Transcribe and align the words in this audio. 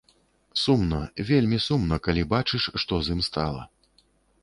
Сумна, 0.61 1.01
вельмі 1.29 1.61
сумна, 1.67 2.01
калі 2.09 2.27
бачыш, 2.35 2.63
што 2.85 2.93
з 3.07 3.19
ім 3.19 3.27
стала. 3.33 3.63